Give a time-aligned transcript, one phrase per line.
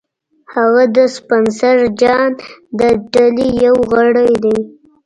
[0.53, 2.31] هغه د سپنسر جان
[2.79, 2.81] د
[3.13, 4.57] ډلې یو غړی دی